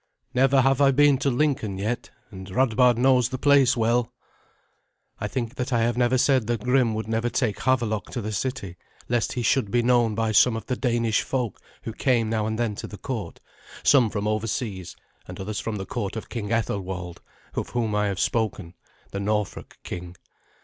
[0.33, 4.11] Never have I been to Lincoln yet, and Radbard knows the place well."
[5.19, 8.31] I think that I have never said that Grim would never take Havelok to the
[8.31, 8.77] city,
[9.09, 12.57] lest he should be known by some of the Danish folk who came now and
[12.57, 13.39] then to the court,
[13.83, 14.95] some from over seas,
[15.27, 17.21] and others from the court of King Ethelwald,
[17.53, 18.73] of whom I have spoken,
[19.11, 20.15] the Norfolk king.